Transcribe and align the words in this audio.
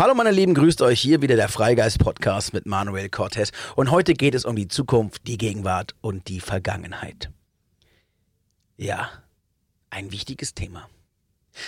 Hallo 0.00 0.14
meine 0.14 0.30
Lieben, 0.30 0.54
grüßt 0.54 0.80
euch 0.80 0.98
hier 0.98 1.20
wieder 1.20 1.36
der 1.36 1.50
Freigeist 1.50 1.98
Podcast 1.98 2.54
mit 2.54 2.64
Manuel 2.64 3.10
Cortez 3.10 3.52
und 3.76 3.90
heute 3.90 4.14
geht 4.14 4.34
es 4.34 4.46
um 4.46 4.56
die 4.56 4.66
Zukunft, 4.66 5.26
die 5.26 5.36
Gegenwart 5.36 5.94
und 6.00 6.28
die 6.28 6.40
Vergangenheit. 6.40 7.30
Ja, 8.78 9.10
ein 9.90 10.10
wichtiges 10.10 10.54
Thema. 10.54 10.88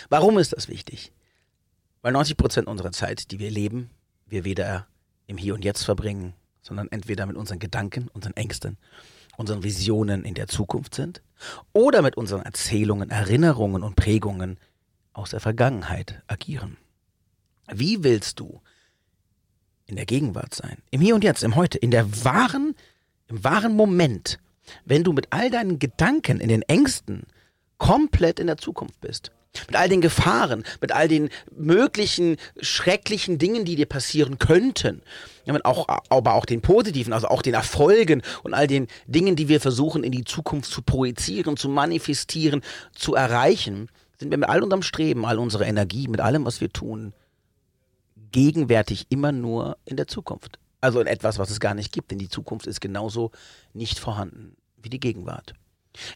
Warum 0.09 0.39
ist 0.39 0.55
das 0.55 0.71
wichtig? 0.71 1.13
Weil 2.01 2.13
90 2.13 2.39
Prozent 2.39 2.69
unserer 2.69 2.91
Zeit, 2.93 3.33
die 3.33 3.39
wir 3.39 3.51
leben, 3.51 3.91
wir 4.25 4.47
weder 4.47 4.87
im 5.27 5.37
Hier 5.37 5.53
und 5.53 5.63
Jetzt 5.63 5.85
verbringen, 5.85 6.33
sondern 6.63 6.89
entweder 6.89 7.27
mit 7.27 7.37
unseren 7.37 7.59
Gedanken, 7.59 8.09
unseren 8.15 8.35
Ängsten, 8.35 8.79
unseren 9.37 9.63
Visionen 9.63 10.25
in 10.25 10.33
der 10.33 10.49
Zukunft 10.49 10.95
sind 10.95 11.21
oder 11.75 12.01
mit 12.01 12.17
unseren 12.17 12.41
Erzählungen, 12.41 13.11
Erinnerungen 13.11 13.83
und 13.83 13.95
Prägungen 13.95 14.57
aus 15.13 15.29
der 15.29 15.41
Vergangenheit 15.41 16.23
agieren. 16.29 16.79
Wie 17.79 18.05
willst 18.05 18.41
du 18.41 18.61
in 19.87 19.97
der 19.97 20.07
Gegenwart 20.07 20.55
sein, 20.55 20.79
im 20.91 21.01
Hier 21.01 21.15
und 21.15 21.25
Jetzt, 21.25 21.43
im 21.43 21.57
Heute, 21.57 21.79
in 21.79 21.91
der 21.91 22.25
wahren, 22.25 22.75
im 23.29 23.43
wahren 23.45 23.75
Moment, 23.75 24.39
wenn 24.85 25.05
du 25.05 25.13
mit 25.13 25.29
all 25.31 25.51
deinen 25.51 25.79
Gedanken 25.79 26.41
in 26.41 26.49
den 26.49 26.63
Ängsten 26.63 27.25
komplett 27.79 28.39
in 28.39 28.47
der 28.47 28.59
Zukunft 28.59 29.01
bist? 29.01 29.33
Mit 29.67 29.77
all 29.77 29.89
den 29.89 30.01
Gefahren, 30.01 30.65
mit 30.81 30.93
all 30.93 31.09
den 31.09 31.29
möglichen 31.55 32.39
schrecklichen 32.61 33.37
Dingen, 33.37 33.67
die 33.67 33.77
dir 33.77 33.85
passieren 33.85 34.39
könnten. 34.39 35.03
Ja, 35.45 35.55
auch, 35.65 35.89
aber 36.09 36.35
auch 36.35 36.47
den 36.47 36.63
positiven, 36.63 37.13
also 37.13 37.29
auch 37.29 37.43
den 37.43 37.53
Erfolgen 37.53 38.23
und 38.45 38.55
all 38.55 38.67
den 38.67 38.87
Dingen, 39.07 39.37
die 39.37 39.49
wir 39.49 39.61
versuchen 39.61 40.05
in 40.05 40.13
die 40.13 40.25
Zukunft 40.25 40.71
zu 40.71 40.81
projizieren, 40.81 41.59
zu 41.59 41.69
manifestieren, 41.69 42.63
zu 42.95 43.15
erreichen, 43.15 43.89
sind 44.19 44.31
wir 44.31 44.39
mit 44.39 44.49
all 44.49 44.63
unserem 44.63 44.83
Streben, 44.83 45.27
all 45.27 45.39
unserer 45.39 45.67
Energie, 45.67 46.09
mit 46.09 46.21
allem, 46.21 46.47
was 46.47 46.63
wir 46.63 46.73
tun, 46.73 47.13
gegenwärtig 48.33 49.07
immer 49.11 49.33
nur 49.33 49.77
in 49.85 49.97
der 49.97 50.09
Zukunft. 50.09 50.59
Also 50.81 51.01
in 51.01 51.07
etwas, 51.07 51.39
was 51.39 51.51
es 51.51 51.61
gar 51.61 51.75
nicht 51.75 51.93
gibt, 51.93 52.11
denn 52.11 52.19
die 52.19 52.29
Zukunft 52.29 52.67
ist 52.67 52.81
genauso 52.81 53.31
nicht 53.73 53.99
vorhanden 53.99 54.57
wie 54.77 54.91
die 54.91 55.01
Gegenwart. 55.01 55.55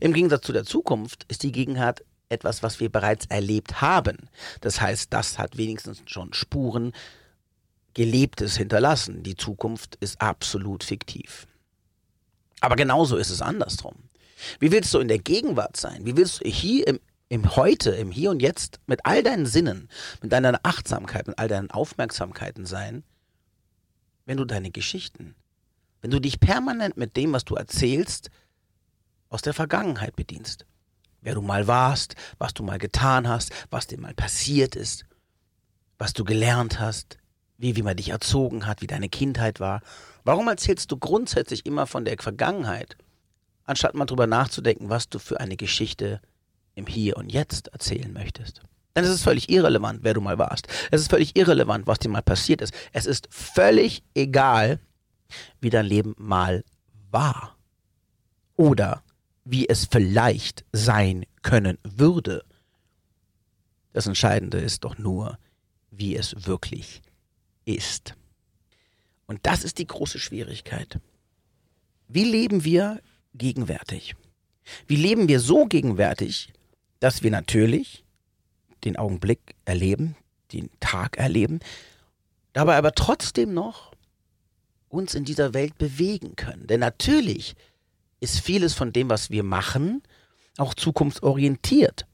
Im 0.00 0.12
Gegensatz 0.12 0.44
zu 0.44 0.53
der 0.53 0.64
Zukunft 0.64 1.25
ist 1.28 1.42
die 1.42 1.53
Gegenwart 1.53 2.03
etwas, 2.28 2.62
was 2.62 2.81
wir 2.81 2.91
bereits 2.91 3.27
erlebt 3.27 3.81
haben. 3.81 4.17
Das 4.61 4.81
heißt, 4.81 5.12
das 5.12 5.39
hat 5.39 5.56
wenigstens 5.56 6.03
schon 6.06 6.33
Spuren 6.33 6.92
Gelebtes 7.94 8.56
hinterlassen. 8.56 9.22
Die 9.22 9.37
Zukunft 9.37 9.97
ist 10.00 10.20
absolut 10.20 10.84
fiktiv. 10.84 11.47
Aber 12.61 12.77
genauso 12.77 13.17
ist 13.17 13.31
es 13.31 13.41
andersrum. 13.41 13.94
Wie 14.59 14.70
willst 14.70 14.92
du 14.92 14.98
in 14.98 15.09
der 15.09 15.19
Gegenwart 15.19 15.77
sein? 15.77 16.05
Wie 16.05 16.17
willst 16.17 16.44
du 16.44 16.48
hier 16.48 16.87
im, 16.89 17.00
im 17.28 17.56
Heute, 17.56 17.91
im 17.91 18.10
Hier 18.10 18.30
und 18.30 18.41
Jetzt 18.41 18.80
mit 18.86 19.05
all 19.05 19.22
deinen 19.22 19.46
Sinnen, 19.46 19.88
mit 20.22 20.32
deiner 20.32 20.60
Achtsamkeit, 20.62 21.27
mit 21.27 21.38
all 21.38 21.48
deinen 21.48 21.70
Aufmerksamkeiten 21.70 22.66
sein, 22.66 23.05
wenn 24.24 24.36
du 24.36 24.44
deine 24.44 24.70
Geschichten, 24.70 25.34
wenn 26.00 26.10
du 26.10 26.20
dich 26.20 26.41
permanent 26.41 26.97
mit 26.97 27.16
dem, 27.16 27.32
was 27.32 27.44
du 27.44 27.54
erzählst, 27.54 28.30
aus 29.28 29.42
der 29.42 29.54
Vergangenheit 29.54 30.14
bedienst? 30.16 30.66
wer 31.27 31.34
du 31.34 31.42
mal 31.42 31.66
warst, 31.66 32.14
was 32.38 32.54
du 32.54 32.62
mal 32.62 32.78
getan 32.78 33.28
hast, 33.28 33.53
was 33.69 33.88
dir 33.88 33.98
mal 33.98 34.14
passiert 34.14 34.76
ist, 34.76 35.04
was 35.98 36.12
du 36.12 36.25
gelernt 36.25 36.78
hast, 36.78 37.19
wie, 37.58 37.75
wie 37.75 37.82
man 37.82 37.97
dich 37.97 38.10
erzogen 38.10 38.66
hat, 38.66 38.81
wie 38.81 38.87
deine 38.87 39.08
Kindheit 39.08 39.58
war. 39.58 39.82
Warum 40.25 40.47
erzählst 40.47 40.93
du 40.93 40.97
grundsätzlich 40.97 41.66
immer 41.66 41.87
von 41.87 42.04
der 42.04 42.16
Vergangenheit, 42.19 42.97
anstatt 43.64 43.94
mal 43.94 44.06
drüber 44.06 44.28
nachzudenken, 44.28 44.88
was 44.88 45.08
du 45.08 45.19
für 45.19 45.41
eine 45.41 45.56
Geschichte 45.56 46.20
im 46.76 46.87
Hier 46.87 47.16
und 47.16 47.32
Jetzt 47.32 47.69
erzählen 47.69 48.12
möchtest? 48.12 48.62
Denn 48.94 49.04
es 49.04 49.10
ist 49.10 49.25
völlig 49.25 49.50
irrelevant, 49.50 50.00
wer 50.03 50.14
du 50.14 50.20
mal 50.20 50.38
warst. 50.38 50.69
Es 50.91 51.00
ist 51.03 51.10
völlig 51.10 51.37
irrelevant, 51.37 51.87
was 51.87 51.98
dir 51.98 52.09
mal 52.09 52.22
passiert 52.22 52.62
ist. 52.62 52.72
Es 52.92 53.04
ist 53.04 53.28
völlig 53.31 54.03
egal, 54.14 54.81
wie 55.60 55.70
dein 55.70 55.84
Leben 55.84 56.14
mal 56.16 56.64
war. 57.10 57.59
Oder 58.56 59.03
wie 59.44 59.69
es 59.69 59.84
vielleicht 59.84 60.64
sein 60.72 61.26
können 61.42 61.78
würde. 61.82 62.44
Das 63.93 64.06
Entscheidende 64.06 64.58
ist 64.58 64.84
doch 64.84 64.97
nur, 64.98 65.38
wie 65.91 66.16
es 66.16 66.47
wirklich 66.47 67.03
ist. 67.64 68.14
Und 69.26 69.41
das 69.44 69.62
ist 69.62 69.78
die 69.78 69.87
große 69.87 70.19
Schwierigkeit. 70.19 71.00
Wie 72.08 72.25
leben 72.25 72.64
wir 72.64 73.00
gegenwärtig? 73.34 74.16
Wie 74.87 74.97
leben 74.97 75.28
wir 75.28 75.41
so 75.41 75.66
gegenwärtig, 75.66 76.53
dass 77.00 77.22
wir 77.22 77.30
natürlich 77.30 78.04
den 78.84 78.96
Augenblick 78.96 79.54
erleben, 79.64 80.16
den 80.52 80.70
Tag 80.80 81.16
erleben, 81.16 81.60
dabei 82.52 82.76
aber 82.76 82.92
trotzdem 82.92 83.52
noch 83.52 83.92
uns 84.88 85.14
in 85.14 85.24
dieser 85.24 85.54
Welt 85.54 85.76
bewegen 85.78 86.36
können. 86.36 86.66
Denn 86.66 86.80
natürlich 86.80 87.54
ist 88.20 88.40
vieles 88.40 88.74
von 88.74 88.92
dem, 88.92 89.10
was 89.10 89.30
wir 89.30 89.42
machen, 89.42 90.02
auch 90.56 90.74
zukunftsorientiert. 90.74 92.06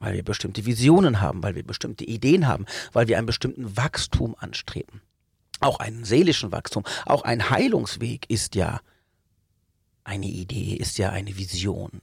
Weil 0.00 0.14
wir 0.14 0.22
bestimmte 0.22 0.64
Visionen 0.64 1.20
haben, 1.20 1.42
weil 1.42 1.54
wir 1.54 1.64
bestimmte 1.64 2.04
Ideen 2.04 2.46
haben, 2.46 2.66
weil 2.92 3.08
wir 3.08 3.18
einen 3.18 3.26
bestimmten 3.26 3.76
Wachstum 3.76 4.36
anstreben. 4.38 5.02
Auch 5.60 5.80
einen 5.80 6.04
seelischen 6.04 6.52
Wachstum, 6.52 6.84
auch 7.04 7.22
ein 7.22 7.50
Heilungsweg 7.50 8.30
ist 8.30 8.54
ja 8.54 8.80
eine 10.04 10.26
Idee, 10.26 10.74
ist 10.74 10.98
ja 10.98 11.10
eine 11.10 11.36
Vision. 11.36 12.00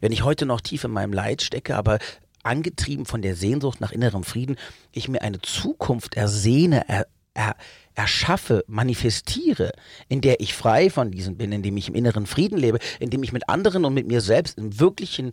Wenn 0.00 0.12
ich 0.12 0.24
heute 0.24 0.46
noch 0.46 0.60
tief 0.60 0.84
in 0.84 0.90
meinem 0.90 1.12
Leid 1.12 1.42
stecke, 1.42 1.76
aber 1.76 1.98
angetrieben 2.42 3.06
von 3.06 3.22
der 3.22 3.36
Sehnsucht 3.36 3.80
nach 3.80 3.92
innerem 3.92 4.24
Frieden, 4.24 4.56
ich 4.92 5.08
mir 5.08 5.22
eine 5.22 5.40
Zukunft 5.40 6.16
ersehne, 6.16 6.88
er, 6.88 7.06
er, 7.34 7.56
erschaffe, 7.94 8.64
manifestiere, 8.66 9.72
in 10.08 10.20
der 10.20 10.40
ich 10.40 10.54
frei 10.54 10.90
von 10.90 11.10
diesen 11.10 11.36
bin, 11.36 11.52
in 11.52 11.62
dem 11.62 11.76
ich 11.76 11.88
im 11.88 11.94
inneren 11.94 12.26
Frieden 12.26 12.56
lebe, 12.56 12.78
in 12.98 13.10
dem 13.10 13.22
ich 13.22 13.32
mit 13.32 13.48
anderen 13.48 13.84
und 13.84 13.94
mit 13.94 14.06
mir 14.06 14.20
selbst 14.20 14.56
im 14.56 14.80
wirklichen 14.80 15.32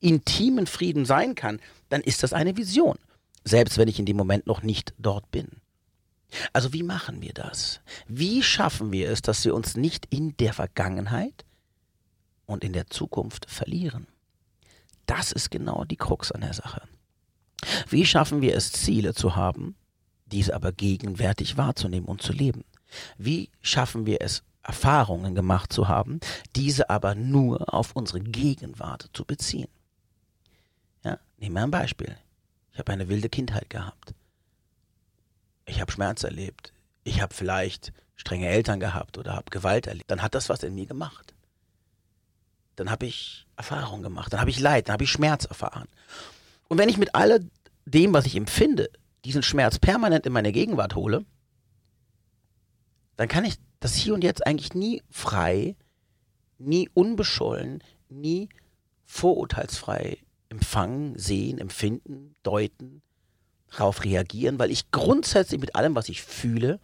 intimen 0.00 0.66
Frieden 0.66 1.04
sein 1.04 1.34
kann, 1.34 1.60
dann 1.88 2.00
ist 2.00 2.22
das 2.22 2.32
eine 2.32 2.56
Vision, 2.56 2.96
selbst 3.44 3.76
wenn 3.76 3.88
ich 3.88 3.98
in 3.98 4.06
dem 4.06 4.16
Moment 4.16 4.46
noch 4.46 4.62
nicht 4.62 4.94
dort 4.98 5.30
bin. 5.30 5.48
Also 6.52 6.72
wie 6.72 6.84
machen 6.84 7.20
wir 7.22 7.32
das? 7.32 7.80
Wie 8.06 8.42
schaffen 8.42 8.92
wir 8.92 9.10
es, 9.10 9.20
dass 9.20 9.44
wir 9.44 9.54
uns 9.54 9.76
nicht 9.76 10.06
in 10.10 10.36
der 10.36 10.52
Vergangenheit 10.52 11.44
und 12.50 12.64
in 12.64 12.72
der 12.72 12.88
Zukunft 12.88 13.48
verlieren? 13.48 14.06
Das 15.06 15.32
ist 15.32 15.50
genau 15.50 15.84
die 15.84 15.96
Krux 15.96 16.32
an 16.32 16.40
der 16.40 16.52
Sache. 16.52 16.82
Wie 17.88 18.04
schaffen 18.04 18.40
wir 18.42 18.56
es, 18.56 18.72
Ziele 18.72 19.14
zu 19.14 19.36
haben, 19.36 19.76
diese 20.26 20.54
aber 20.54 20.72
gegenwärtig 20.72 21.56
wahrzunehmen 21.56 22.08
und 22.08 22.22
zu 22.22 22.32
leben? 22.32 22.64
Wie 23.18 23.50
schaffen 23.60 24.06
wir 24.06 24.20
es, 24.20 24.42
Erfahrungen 24.62 25.34
gemacht 25.34 25.72
zu 25.72 25.88
haben, 25.88 26.20
diese 26.54 26.90
aber 26.90 27.14
nur 27.14 27.72
auf 27.72 27.92
unsere 27.94 28.20
Gegenwart 28.20 29.10
zu 29.12 29.24
beziehen? 29.24 29.68
Ja, 31.04 31.18
nehmen 31.38 31.54
wir 31.54 31.62
ein 31.62 31.70
Beispiel. 31.70 32.16
Ich 32.72 32.78
habe 32.78 32.92
eine 32.92 33.08
wilde 33.08 33.28
Kindheit 33.28 33.70
gehabt. 33.70 34.14
Ich 35.66 35.80
habe 35.80 35.92
Schmerz 35.92 36.24
erlebt. 36.24 36.72
Ich 37.04 37.22
habe 37.22 37.34
vielleicht 37.34 37.92
strenge 38.16 38.48
Eltern 38.48 38.80
gehabt 38.80 39.18
oder 39.18 39.34
habe 39.34 39.50
Gewalt 39.50 39.86
erlebt. 39.86 40.10
Dann 40.10 40.22
hat 40.22 40.34
das 40.34 40.48
was 40.48 40.62
in 40.62 40.74
mir 40.74 40.86
gemacht. 40.86 41.34
Dann 42.80 42.90
habe 42.90 43.04
ich 43.04 43.46
Erfahrungen 43.56 44.02
gemacht. 44.02 44.32
Dann 44.32 44.40
habe 44.40 44.48
ich 44.48 44.58
Leid. 44.58 44.88
Dann 44.88 44.94
habe 44.94 45.04
ich 45.04 45.10
Schmerz 45.10 45.44
erfahren. 45.44 45.86
Und 46.68 46.78
wenn 46.78 46.88
ich 46.88 46.96
mit 46.96 47.14
all 47.14 47.44
dem, 47.84 48.14
was 48.14 48.24
ich 48.24 48.36
empfinde, 48.36 48.88
diesen 49.26 49.42
Schmerz 49.42 49.78
permanent 49.78 50.24
in 50.24 50.32
meine 50.32 50.50
Gegenwart 50.50 50.94
hole, 50.94 51.26
dann 53.16 53.28
kann 53.28 53.44
ich 53.44 53.56
das 53.80 53.94
hier 53.94 54.14
und 54.14 54.24
jetzt 54.24 54.46
eigentlich 54.46 54.72
nie 54.72 55.02
frei, 55.10 55.76
nie 56.56 56.88
unbeschollen, 56.94 57.84
nie 58.08 58.48
vorurteilsfrei 59.04 60.16
empfangen, 60.48 61.18
sehen, 61.18 61.58
empfinden, 61.58 62.34
deuten, 62.42 63.02
darauf 63.70 64.04
reagieren, 64.04 64.58
weil 64.58 64.70
ich 64.70 64.90
grundsätzlich 64.90 65.60
mit 65.60 65.76
allem, 65.76 65.94
was 65.94 66.08
ich 66.08 66.22
fühle, 66.22 66.80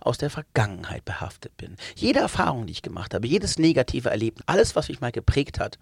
aus 0.00 0.18
der 0.18 0.30
Vergangenheit 0.30 1.04
behaftet 1.04 1.56
bin. 1.56 1.76
Jede 1.94 2.20
Erfahrung, 2.20 2.66
die 2.66 2.72
ich 2.72 2.82
gemacht 2.82 3.14
habe, 3.14 3.26
jedes 3.26 3.58
negative 3.58 4.10
Erleben, 4.10 4.40
alles, 4.46 4.76
was 4.76 4.88
mich 4.88 5.00
mal 5.00 5.12
geprägt 5.12 5.58
hat, 5.58 5.78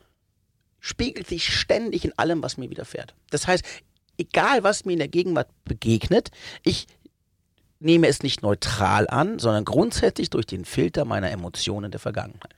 spiegelt 0.80 1.26
sich 1.26 1.52
ständig 1.52 2.04
in 2.04 2.16
allem, 2.18 2.42
was 2.42 2.56
mir 2.56 2.70
widerfährt. 2.70 3.14
Das 3.30 3.46
heißt, 3.46 3.64
egal 4.18 4.62
was 4.62 4.84
mir 4.84 4.92
in 4.92 4.98
der 4.98 5.08
Gegenwart 5.08 5.48
begegnet, 5.64 6.30
ich 6.62 6.86
nehme 7.80 8.06
es 8.06 8.22
nicht 8.22 8.42
neutral 8.42 9.08
an, 9.08 9.38
sondern 9.38 9.64
grundsätzlich 9.64 10.30
durch 10.30 10.46
den 10.46 10.64
Filter 10.64 11.04
meiner 11.04 11.30
Emotionen 11.30 11.90
der 11.90 12.00
Vergangenheit. 12.00 12.54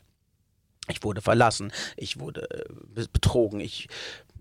Ich 0.88 1.02
wurde 1.02 1.20
verlassen, 1.20 1.72
ich 1.96 2.20
wurde 2.20 2.48
äh, 2.50 3.06
betrogen, 3.12 3.60
ich 3.60 3.88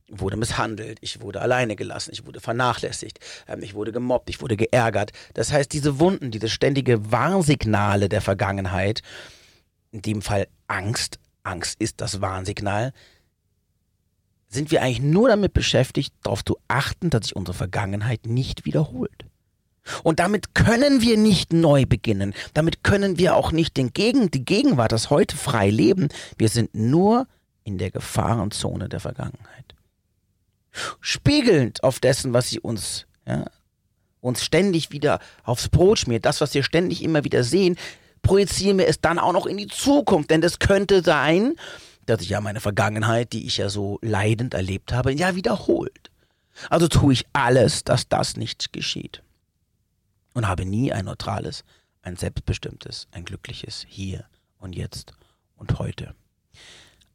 wurde 0.10 0.38
misshandelt, 0.38 1.00
ich 1.02 1.22
wurde 1.22 1.42
alleine 1.42 1.76
gelassen, 1.76 2.12
ich 2.14 2.26
wurde 2.26 2.40
vernachlässigt, 2.40 3.20
ähm, 3.48 3.64
ich 3.64 3.74
wurde 3.74 3.92
gemobbt, 3.92 4.30
ich 4.30 4.42
wurde 4.42 4.58
geärgert. 4.58 5.12
Das 5.34 5.52
heißt, 5.52 5.72
diese 5.74 6.00
Wunden, 6.00 6.32
diese 6.32 6.50
ständige 6.50 7.12
Warnsignale 7.12 8.10
der 8.10 8.22
Vergangenheit, 8.22 9.02
in 9.92 10.02
dem 10.02 10.22
Fall 10.22 10.48
Angst, 10.68 11.20
Angst 11.44 11.80
ist 11.80 12.02
das 12.02 12.22
Warnsignal, 12.22 12.94
sind 14.48 14.72
wir 14.72 14.82
eigentlich 14.82 15.02
nur 15.02 15.30
damit 15.30 15.54
beschäftigt, 15.54 16.14
darauf 16.24 16.46
zu 16.46 16.58
achten, 16.68 17.10
dass 17.10 17.26
sich 17.26 17.36
unsere 17.36 17.58
Vergangenheit 17.58 18.26
nicht 18.26 18.66
wiederholt. 18.66 19.26
Und 20.04 20.20
damit 20.20 20.56
können 20.56 21.02
wir 21.02 21.18
nicht 21.18 21.54
neu 21.54 21.86
beginnen. 21.86 22.34
Damit 22.54 22.84
können 22.84 23.20
wir 23.20 23.36
auch 23.36 23.52
nicht 23.52 23.78
den 23.78 23.94
Gegen, 23.94 24.32
die 24.32 24.44
Gegenwart, 24.44 24.92
das 24.92 25.10
heute 25.10 25.38
frei 25.38 25.70
leben. 25.70 26.10
Wir 26.38 26.50
sind 26.50 26.74
nur 26.74 27.28
in 27.64 27.78
der 27.78 27.92
Gefahrenzone 27.92 28.90
der 28.90 29.00
Vergangenheit. 29.00 29.75
Spiegelnd 31.00 31.84
auf 31.84 32.00
dessen, 32.00 32.34
was 32.34 32.50
sie 32.50 32.60
uns, 32.60 33.06
ja, 33.28 33.46
uns 34.22 34.44
ständig 34.44 34.92
wieder 34.92 35.20
aufs 35.44 35.70
Brot 35.70 36.00
schmiert, 36.00 36.26
das, 36.26 36.42
was 36.42 36.54
wir 36.54 36.64
ständig 36.64 37.04
immer 37.04 37.24
wieder 37.24 37.44
sehen, 37.44 37.78
projizieren 38.22 38.78
wir 38.78 38.88
es 38.88 39.00
dann 39.00 39.20
auch 39.20 39.34
noch 39.34 39.46
in 39.46 39.58
die 39.58 39.68
Zukunft. 39.68 40.32
Denn 40.32 40.44
es 40.44 40.60
könnte 40.60 41.04
sein, 41.04 41.56
dass 42.06 42.20
sich 42.20 42.30
ja 42.30 42.42
meine 42.42 42.60
Vergangenheit, 42.60 43.34
die 43.34 43.46
ich 43.46 43.58
ja 43.58 43.70
so 43.70 44.00
leidend 44.02 44.54
erlebt 44.54 44.94
habe, 44.94 45.14
ja 45.14 45.36
wiederholt. 45.36 46.12
Also 46.70 46.88
tue 46.88 47.14
ich 47.14 47.26
alles, 47.34 47.84
dass 47.84 48.08
das 48.08 48.38
nicht 48.38 48.74
geschieht. 48.74 49.22
Und 50.34 50.48
habe 50.48 50.66
nie 50.66 50.92
ein 50.92 51.06
neutrales, 51.06 51.64
ein 52.02 52.16
selbstbestimmtes, 52.16 53.08
ein 53.12 53.26
glückliches 53.26 53.86
Hier 53.88 54.26
und 54.58 54.76
Jetzt 54.76 55.14
und 55.56 55.80
heute. 55.80 56.14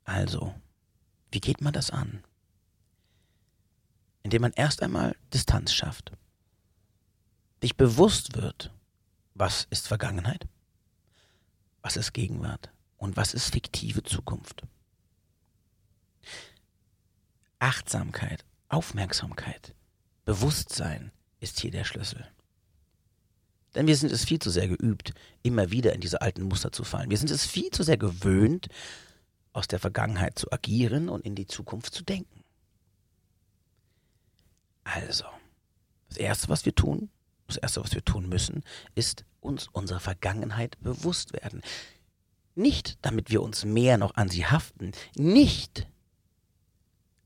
Also, 0.04 0.54
wie 1.30 1.40
geht 1.40 1.60
man 1.60 1.72
das 1.72 1.90
an? 1.90 2.24
Indem 4.22 4.42
man 4.42 4.52
erst 4.52 4.82
einmal 4.82 5.16
Distanz 5.32 5.72
schafft. 5.72 6.12
Dich 7.62 7.76
bewusst 7.76 8.36
wird, 8.36 8.72
was 9.34 9.66
ist 9.70 9.88
Vergangenheit, 9.88 10.46
was 11.82 11.96
ist 11.96 12.12
Gegenwart 12.12 12.70
und 12.96 13.16
was 13.16 13.34
ist 13.34 13.52
fiktive 13.52 14.02
Zukunft. 14.02 14.62
Achtsamkeit, 17.58 18.44
Aufmerksamkeit, 18.68 19.74
Bewusstsein 20.24 21.12
ist 21.40 21.60
hier 21.60 21.70
der 21.70 21.84
Schlüssel. 21.84 22.26
Denn 23.74 23.86
wir 23.86 23.96
sind 23.96 24.12
es 24.12 24.24
viel 24.24 24.38
zu 24.38 24.50
sehr 24.50 24.68
geübt, 24.68 25.14
immer 25.42 25.70
wieder 25.70 25.92
in 25.92 26.00
diese 26.00 26.22
alten 26.22 26.42
Muster 26.42 26.72
zu 26.72 26.84
fallen. 26.84 27.10
Wir 27.10 27.18
sind 27.18 27.30
es 27.30 27.46
viel 27.46 27.70
zu 27.70 27.82
sehr 27.82 27.96
gewöhnt, 27.96 28.68
aus 29.52 29.68
der 29.68 29.78
Vergangenheit 29.78 30.38
zu 30.38 30.50
agieren 30.52 31.08
und 31.08 31.24
in 31.24 31.34
die 31.34 31.46
Zukunft 31.46 31.94
zu 31.94 32.04
denken. 32.04 32.39
Also, 34.94 35.24
das 36.08 36.18
Erste, 36.18 36.48
was 36.48 36.64
wir 36.64 36.74
tun, 36.74 37.10
das 37.46 37.56
Erste, 37.56 37.82
was 37.82 37.92
wir 37.92 38.04
tun 38.04 38.28
müssen, 38.28 38.64
ist 38.94 39.24
uns 39.40 39.68
unserer 39.68 40.00
Vergangenheit 40.00 40.80
bewusst 40.80 41.32
werden. 41.32 41.62
Nicht, 42.54 42.98
damit 43.02 43.30
wir 43.30 43.42
uns 43.42 43.64
mehr 43.64 43.98
noch 43.98 44.16
an 44.16 44.28
sie 44.28 44.46
haften, 44.46 44.92
nicht, 45.16 45.86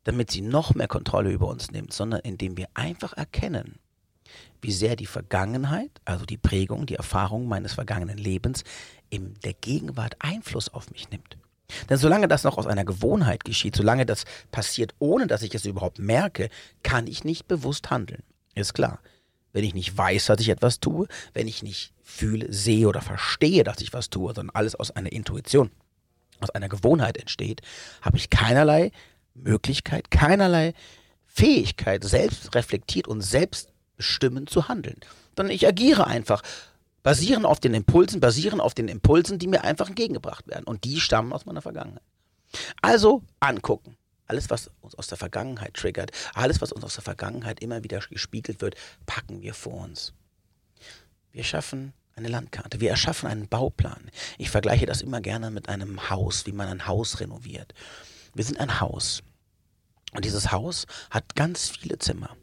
damit 0.04 0.30
sie 0.30 0.42
noch 0.42 0.74
mehr 0.74 0.88
Kontrolle 0.88 1.30
über 1.30 1.48
uns 1.48 1.70
nimmt, 1.70 1.92
sondern 1.92 2.20
indem 2.20 2.56
wir 2.56 2.68
einfach 2.74 3.14
erkennen, 3.14 3.78
wie 4.60 4.72
sehr 4.72 4.96
die 4.96 5.06
Vergangenheit, 5.06 5.90
also 6.04 6.26
die 6.26 6.36
Prägung, 6.36 6.86
die 6.86 6.96
Erfahrung 6.96 7.48
meines 7.48 7.74
vergangenen 7.74 8.18
Lebens 8.18 8.64
in 9.08 9.34
der 9.40 9.54
Gegenwart 9.54 10.16
Einfluss 10.18 10.68
auf 10.68 10.90
mich 10.90 11.10
nimmt. 11.10 11.38
Denn 11.88 11.96
solange 11.96 12.28
das 12.28 12.44
noch 12.44 12.58
aus 12.58 12.66
einer 12.66 12.84
Gewohnheit 12.84 13.44
geschieht, 13.44 13.76
solange 13.76 14.06
das 14.06 14.24
passiert, 14.50 14.94
ohne 14.98 15.26
dass 15.26 15.42
ich 15.42 15.54
es 15.54 15.64
überhaupt 15.64 15.98
merke, 15.98 16.48
kann 16.82 17.06
ich 17.06 17.24
nicht 17.24 17.48
bewusst 17.48 17.90
handeln. 17.90 18.22
Ist 18.54 18.74
klar. 18.74 19.00
Wenn 19.52 19.64
ich 19.64 19.74
nicht 19.74 19.96
weiß, 19.96 20.26
dass 20.26 20.40
ich 20.40 20.48
etwas 20.48 20.80
tue, 20.80 21.06
wenn 21.32 21.46
ich 21.46 21.62
nicht 21.62 21.92
fühle, 22.02 22.52
sehe 22.52 22.88
oder 22.88 23.00
verstehe, 23.00 23.62
dass 23.62 23.80
ich 23.80 23.92
was 23.92 24.10
tue, 24.10 24.34
sondern 24.34 24.54
alles 24.54 24.74
aus 24.74 24.90
einer 24.90 25.12
Intuition, 25.12 25.70
aus 26.40 26.50
einer 26.50 26.68
Gewohnheit 26.68 27.16
entsteht, 27.16 27.62
habe 28.02 28.16
ich 28.16 28.30
keinerlei 28.30 28.90
Möglichkeit, 29.34 30.10
keinerlei 30.10 30.74
Fähigkeit, 31.26 32.04
selbst 32.04 32.54
reflektiert 32.54 33.08
und 33.08 33.20
selbstbestimmend 33.20 34.50
zu 34.50 34.68
handeln. 34.68 34.98
Sondern 35.36 35.54
ich 35.54 35.66
agiere 35.66 36.06
einfach, 36.06 36.42
basieren 37.04 37.44
auf 37.44 37.60
den 37.60 37.74
Impulsen, 37.74 38.18
basieren 38.18 38.60
auf 38.60 38.74
den 38.74 38.88
Impulsen, 38.88 39.38
die 39.38 39.46
mir 39.46 39.62
einfach 39.62 39.88
entgegengebracht 39.88 40.48
werden. 40.48 40.64
Und 40.64 40.82
die 40.82 40.98
stammen 40.98 41.32
aus 41.32 41.46
meiner 41.46 41.62
Vergangenheit. 41.62 42.02
Also 42.82 43.22
angucken. 43.38 43.96
Alles, 44.26 44.48
was 44.48 44.70
uns 44.80 44.94
aus 44.94 45.06
der 45.06 45.18
Vergangenheit 45.18 45.74
triggert, 45.74 46.10
alles, 46.32 46.62
was 46.62 46.72
uns 46.72 46.82
aus 46.82 46.94
der 46.94 47.04
Vergangenheit 47.04 47.60
immer 47.60 47.84
wieder 47.84 48.00
gespiegelt 48.00 48.62
wird, 48.62 48.74
packen 49.04 49.42
wir 49.42 49.52
vor 49.52 49.84
uns. 49.84 50.14
Wir 51.30 51.44
schaffen 51.44 51.92
eine 52.16 52.28
Landkarte, 52.28 52.80
wir 52.80 52.88
erschaffen 52.88 53.28
einen 53.28 53.48
Bauplan. 53.48 54.10
Ich 54.38 54.48
vergleiche 54.48 54.86
das 54.86 55.02
immer 55.02 55.20
gerne 55.20 55.50
mit 55.50 55.68
einem 55.68 56.08
Haus, 56.08 56.46
wie 56.46 56.52
man 56.52 56.68
ein 56.68 56.86
Haus 56.86 57.20
renoviert. 57.20 57.74
Wir 58.32 58.44
sind 58.44 58.58
ein 58.58 58.80
Haus. 58.80 59.22
Und 60.12 60.24
dieses 60.24 60.52
Haus 60.52 60.86
hat 61.10 61.34
ganz 61.34 61.68
viele 61.68 61.98
Zimmer. 61.98 62.34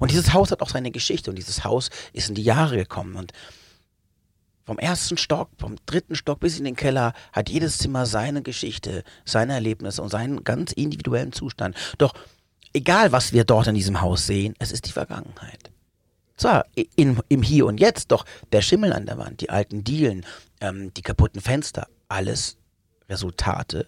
Und 0.00 0.10
dieses 0.10 0.32
Haus 0.32 0.50
hat 0.50 0.60
auch 0.60 0.70
seine 0.70 0.90
Geschichte 0.90 1.30
und 1.30 1.36
dieses 1.36 1.62
Haus 1.62 1.90
ist 2.12 2.30
in 2.30 2.34
die 2.34 2.42
Jahre 2.42 2.76
gekommen 2.76 3.14
und 3.14 3.32
vom 4.68 4.78
ersten 4.78 5.16
Stock, 5.16 5.48
vom 5.56 5.76
dritten 5.86 6.14
Stock 6.14 6.40
bis 6.40 6.58
in 6.58 6.64
den 6.66 6.76
Keller 6.76 7.14
hat 7.32 7.48
jedes 7.48 7.78
Zimmer 7.78 8.04
seine 8.04 8.42
Geschichte, 8.42 9.02
seine 9.24 9.54
Erlebnisse 9.54 10.02
und 10.02 10.10
seinen 10.10 10.44
ganz 10.44 10.72
individuellen 10.72 11.32
Zustand. 11.32 11.74
Doch 11.96 12.12
egal, 12.74 13.10
was 13.10 13.32
wir 13.32 13.44
dort 13.44 13.66
in 13.66 13.74
diesem 13.74 14.02
Haus 14.02 14.26
sehen, 14.26 14.54
es 14.58 14.70
ist 14.70 14.84
die 14.84 14.92
Vergangenheit. 14.92 15.70
Zwar 16.36 16.66
in, 16.96 17.18
im 17.30 17.42
Hier 17.42 17.64
und 17.64 17.80
Jetzt, 17.80 18.12
doch 18.12 18.26
der 18.52 18.60
Schimmel 18.60 18.92
an 18.92 19.06
der 19.06 19.16
Wand, 19.16 19.40
die 19.40 19.48
alten 19.48 19.84
Dielen, 19.84 20.26
ähm, 20.60 20.92
die 20.92 21.02
kaputten 21.02 21.40
Fenster, 21.40 21.88
alles 22.08 22.58
Resultate 23.08 23.86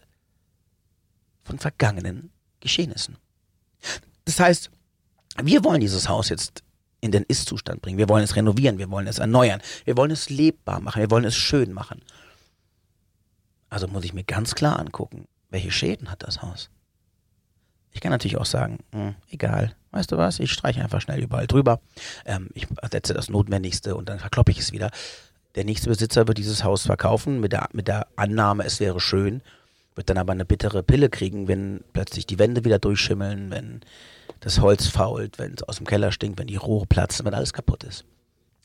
von 1.45 1.59
vergangenen 1.59 2.31
Geschehnissen. 2.61 3.19
Das 4.25 4.41
heißt, 4.41 4.71
wir 5.43 5.63
wollen 5.63 5.83
dieses 5.83 6.09
Haus 6.09 6.31
jetzt 6.31 6.63
in 7.01 7.13
den 7.13 7.25
Ist-Zustand 7.25 7.83
bringen. 7.83 7.99
Wir 7.99 8.09
wollen 8.09 8.25
es 8.25 8.37
renovieren, 8.37 8.79
wir 8.79 8.91
wollen 8.91 9.07
es 9.07 9.19
erneuern, 9.19 9.61
wir 9.85 9.97
wollen 9.97 10.11
es 10.11 10.31
lebbar 10.31 10.81
machen, 10.81 11.01
wir 11.01 11.11
wollen 11.11 11.25
es 11.25 11.37
schön 11.37 11.73
machen. 11.73 12.03
Also 13.69 13.87
muss 13.89 14.05
ich 14.05 14.13
mir 14.13 14.25
ganz 14.25 14.55
klar 14.55 14.79
angucken, 14.79 15.27
welche 15.49 15.71
Schäden 15.71 16.11
hat 16.11 16.23
das 16.23 16.43
Haus. 16.43 16.71
Ich 17.93 18.01
kann 18.01 18.13
natürlich 18.13 18.37
auch 18.37 18.47
sagen, 18.47 18.79
mh, 18.93 19.01
hm, 19.01 19.15
egal, 19.31 19.75
weißt 19.93 20.13
du 20.13 20.17
was, 20.17 20.39
ich 20.39 20.53
streiche 20.53 20.83
einfach 20.83 21.01
schnell 21.01 21.21
überall 21.21 21.47
drüber, 21.47 21.81
ähm, 22.25 22.49
ich 22.55 22.67
ersetze 22.81 23.15
das 23.15 23.29
Notwendigste 23.29 23.97
und 23.97 24.09
dann 24.09 24.19
verkloppe 24.19 24.53
ich 24.53 24.59
es 24.59 24.73
wieder. 24.73 24.91
Der 25.57 25.65
nächste 25.65 25.89
Besitzer 25.89 26.29
wird 26.29 26.39
dieses 26.39 26.63
Haus 26.63 26.83
verkaufen 26.83 27.41
mit 27.41 27.53
der, 27.53 27.69
mit 27.73 27.89
der 27.89 28.07
Annahme, 28.17 28.65
es 28.65 28.79
wäre 28.79 29.01
schön 29.01 29.43
wird 29.95 30.09
dann 30.09 30.19
aber 30.19 30.33
eine 30.33 30.45
bittere 30.47 30.83
Pille 30.83 31.11
kriegen, 31.11 31.47
wenn 31.47 31.83
plötzlich 31.93 32.27
die 32.27 32.39
Wände 32.39 32.65
wieder 32.65 32.79
durchschimmeln, 32.79 33.51
wenn 33.51 33.81
das 34.41 34.61
Holz 34.61 34.87
fault, 34.87 35.39
wenn 35.39 35.55
es 35.55 35.63
aus 35.63 35.77
dem 35.77 35.87
Keller 35.87 36.13
stinkt, 36.13 36.39
wenn 36.39 36.47
die 36.47 36.57
Rohre 36.57 36.87
platzen, 36.87 37.27
wenn 37.27 37.35
alles 37.35 37.53
kaputt 37.53 37.85
ist. 37.85 38.05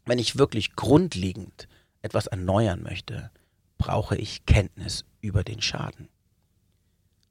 Wenn 0.06 0.20
ich 0.20 0.38
wirklich 0.38 0.76
grundlegend 0.76 1.68
etwas 2.02 2.28
erneuern 2.28 2.84
möchte, 2.84 3.32
brauche 3.78 4.16
ich 4.16 4.46
Kenntnis 4.46 5.06
über 5.22 5.44
den 5.44 5.62
Schaden. 5.62 6.08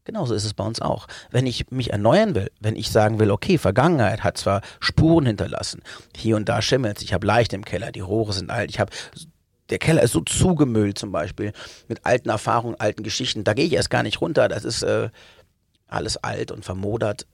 Genauso 0.05 0.35
ist 0.35 0.45
es 0.45 0.53
bei 0.53 0.65
uns 0.65 0.83
auch. 0.83 1.07
Wenn 1.31 1.47
ich 1.47 1.71
mich 1.71 1.91
erneuern 1.91 2.35
will, 2.35 2.51
wenn 2.61 2.77
ich 2.77 2.91
sagen 2.91 3.19
will, 3.19 3.31
okay, 3.31 3.57
Vergangenheit 3.57 4.23
hat 4.23 4.37
zwar 4.37 4.61
Spuren 4.79 5.25
hinterlassen, 5.25 5.83
hier 6.15 6.37
und 6.37 6.49
da 6.49 6.61
schimmelt 6.61 7.01
ich 7.01 7.15
habe 7.15 7.27
leicht 7.27 7.55
im 7.55 7.65
Keller, 7.65 7.91
die 7.91 8.01
Rohre 8.01 8.35
sind 8.35 8.51
alt, 8.51 8.71
ich 8.71 8.81
habe 8.81 8.93
der 9.71 9.79
Keller 9.79 10.03
ist 10.03 10.13
so 10.13 10.21
zugemüllt 10.21 10.99
zum 10.99 11.11
Beispiel 11.11 11.53
mit 11.89 12.05
alten 12.05 12.29
Erfahrungen, 12.29 12.79
alten 12.79 13.03
Geschichten. 13.03 13.45
Da 13.45 13.55
gehe 13.55 13.65
ich 13.65 13.73
erst 13.73 13.91
gar 13.91 14.03
nicht 14.03 14.21
runter. 14.21 14.49
Das 14.49 14.65
ist 14.65 14.83
äh, 14.83 15.09
alles 15.87 16.19
alt 16.19 16.53
und 16.53 16.65
vermodert. 16.65 17.27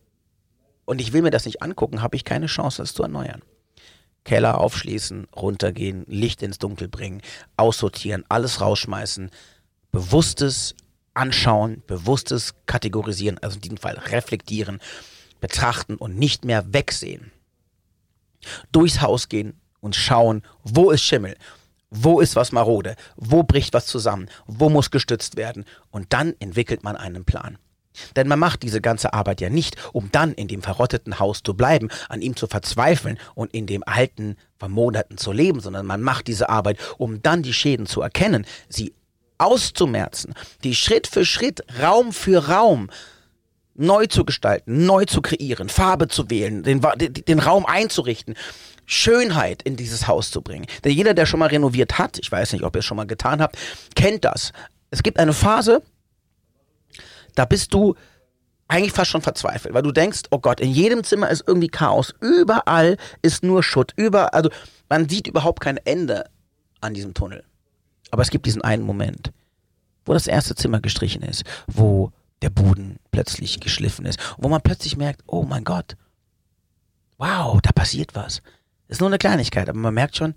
Und 0.90 1.00
ich 1.00 1.12
will 1.12 1.22
mir 1.22 1.30
das 1.30 1.44
nicht 1.46 1.62
angucken, 1.62 2.02
habe 2.02 2.16
ich 2.16 2.24
keine 2.24 2.46
Chance, 2.46 2.82
das 2.82 2.94
zu 2.94 3.04
erneuern. 3.04 3.42
Keller 4.24 4.58
aufschließen, 4.58 5.28
runtergehen, 5.36 6.04
Licht 6.08 6.42
ins 6.42 6.58
Dunkel 6.58 6.88
bringen, 6.88 7.22
aussortieren, 7.56 8.24
alles 8.28 8.60
rausschmeißen, 8.60 9.30
bewusstes 9.92 10.74
Anschauen, 11.14 11.84
bewusstes 11.86 12.56
Kategorisieren, 12.66 13.38
also 13.38 13.54
in 13.54 13.60
diesem 13.60 13.76
Fall 13.76 13.98
reflektieren, 13.98 14.80
betrachten 15.40 15.94
und 15.94 16.18
nicht 16.18 16.44
mehr 16.44 16.72
wegsehen. 16.74 17.30
Durchs 18.72 19.00
Haus 19.00 19.28
gehen 19.28 19.60
und 19.78 19.94
schauen, 19.94 20.42
wo 20.64 20.90
ist 20.90 21.02
Schimmel, 21.02 21.36
wo 21.90 22.18
ist 22.18 22.34
was 22.34 22.50
marode? 22.50 22.96
Wo 23.14 23.44
bricht 23.44 23.74
was 23.74 23.86
zusammen? 23.86 24.28
Wo 24.48 24.68
muss 24.68 24.90
gestützt 24.90 25.36
werden? 25.36 25.66
Und 25.92 26.12
dann 26.12 26.34
entwickelt 26.40 26.82
man 26.82 26.96
einen 26.96 27.24
Plan. 27.24 27.58
Denn 28.16 28.28
man 28.28 28.38
macht 28.38 28.62
diese 28.62 28.80
ganze 28.80 29.12
Arbeit 29.12 29.40
ja 29.40 29.50
nicht, 29.50 29.76
um 29.92 30.10
dann 30.12 30.32
in 30.32 30.48
dem 30.48 30.62
verrotteten 30.62 31.18
Haus 31.18 31.42
zu 31.42 31.54
bleiben, 31.54 31.88
an 32.08 32.22
ihm 32.22 32.36
zu 32.36 32.46
verzweifeln 32.46 33.18
und 33.34 33.52
in 33.52 33.66
dem 33.66 33.82
alten, 33.84 34.36
vermoderten 34.58 35.18
zu 35.18 35.32
leben, 35.32 35.60
sondern 35.60 35.86
man 35.86 36.02
macht 36.02 36.26
diese 36.26 36.48
Arbeit, 36.48 36.78
um 36.98 37.22
dann 37.22 37.42
die 37.42 37.52
Schäden 37.52 37.86
zu 37.86 38.00
erkennen, 38.02 38.46
sie 38.68 38.94
auszumerzen, 39.38 40.34
die 40.64 40.74
Schritt 40.74 41.06
für 41.06 41.24
Schritt, 41.24 41.64
Raum 41.80 42.12
für 42.12 42.48
Raum 42.48 42.90
neu 43.74 44.06
zu 44.06 44.24
gestalten, 44.24 44.84
neu 44.84 45.06
zu 45.06 45.22
kreieren, 45.22 45.68
Farbe 45.68 46.08
zu 46.08 46.28
wählen, 46.28 46.62
den, 46.62 46.80
den 46.80 47.38
Raum 47.38 47.64
einzurichten, 47.64 48.34
Schönheit 48.84 49.62
in 49.62 49.76
dieses 49.76 50.08
Haus 50.08 50.30
zu 50.30 50.42
bringen. 50.42 50.66
Denn 50.84 50.92
jeder, 50.92 51.14
der 51.14 51.24
schon 51.24 51.40
mal 51.40 51.46
renoviert 51.46 51.98
hat, 51.98 52.18
ich 52.18 52.30
weiß 52.30 52.52
nicht, 52.52 52.64
ob 52.64 52.76
ihr 52.76 52.80
es 52.80 52.84
schon 52.84 52.96
mal 52.96 53.06
getan 53.06 53.40
habt, 53.40 53.56
kennt 53.94 54.24
das. 54.24 54.52
Es 54.90 55.02
gibt 55.02 55.18
eine 55.18 55.32
Phase, 55.32 55.82
da 57.34 57.44
bist 57.44 57.72
du 57.74 57.94
eigentlich 58.68 58.92
fast 58.92 59.10
schon 59.10 59.22
verzweifelt, 59.22 59.74
weil 59.74 59.82
du 59.82 59.92
denkst, 59.92 60.22
oh 60.30 60.38
Gott, 60.38 60.60
in 60.60 60.70
jedem 60.70 61.02
Zimmer 61.02 61.28
ist 61.28 61.42
irgendwie 61.46 61.68
Chaos, 61.68 62.14
überall 62.20 62.96
ist 63.20 63.42
nur 63.42 63.62
Schutt, 63.62 63.92
überall, 63.96 64.28
also 64.30 64.50
Man 64.88 65.08
sieht 65.08 65.28
überhaupt 65.28 65.60
kein 65.60 65.76
Ende 65.78 66.24
an 66.80 66.94
diesem 66.94 67.14
Tunnel. 67.14 67.44
Aber 68.10 68.22
es 68.22 68.30
gibt 68.30 68.46
diesen 68.46 68.62
einen 68.62 68.82
Moment, 68.82 69.32
wo 70.04 70.12
das 70.12 70.26
erste 70.26 70.54
Zimmer 70.54 70.80
gestrichen 70.80 71.22
ist, 71.22 71.44
wo 71.68 72.12
der 72.42 72.50
Boden 72.50 72.98
plötzlich 73.12 73.60
geschliffen 73.60 74.04
ist, 74.04 74.18
wo 74.38 74.48
man 74.48 74.60
plötzlich 74.60 74.96
merkt, 74.96 75.22
oh 75.26 75.44
mein 75.44 75.64
Gott, 75.64 75.96
wow, 77.18 77.60
da 77.60 77.70
passiert 77.72 78.14
was. 78.14 78.42
Ist 78.88 79.00
nur 79.00 79.08
eine 79.08 79.18
Kleinigkeit, 79.18 79.68
aber 79.68 79.78
man 79.78 79.94
merkt 79.94 80.16
schon, 80.16 80.34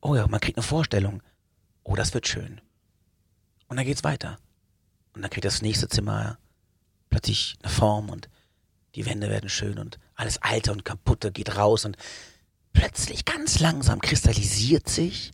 oh 0.00 0.14
ja, 0.14 0.26
man 0.28 0.40
kriegt 0.40 0.56
eine 0.56 0.66
Vorstellung, 0.66 1.22
oh, 1.84 1.94
das 1.94 2.14
wird 2.14 2.26
schön. 2.26 2.60
Und 3.68 3.76
dann 3.76 3.84
geht's 3.84 4.04
weiter. 4.04 4.38
Und 5.16 5.22
dann 5.22 5.30
kriegt 5.30 5.46
das 5.46 5.62
nächste 5.62 5.88
Zimmer 5.88 6.38
plötzlich 7.08 7.56
eine 7.62 7.72
Form 7.72 8.10
und 8.10 8.28
die 8.94 9.06
Wände 9.06 9.30
werden 9.30 9.48
schön 9.48 9.78
und 9.78 9.98
alles 10.14 10.42
Alte 10.42 10.72
und 10.72 10.84
Kaputte 10.84 11.32
geht 11.32 11.56
raus 11.56 11.86
und 11.86 11.96
plötzlich 12.74 13.24
ganz 13.24 13.58
langsam 13.58 14.02
kristallisiert 14.02 14.90
sich 14.90 15.32